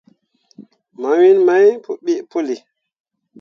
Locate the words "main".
1.45-1.73